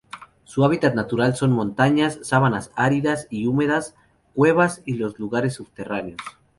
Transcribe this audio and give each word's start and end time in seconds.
Su 0.45 0.65
hábitat 0.65 0.95
natural 0.95 1.35
son: 1.35 1.51
montañas, 1.51 2.17
sabanas 2.23 2.71
áridas 2.75 3.27
y 3.29 3.45
húmedas, 3.45 3.93
cuevas, 4.33 4.81
y 4.83 4.95
los 4.95 5.19
lugares 5.19 5.53
subterráneos. 5.53 6.17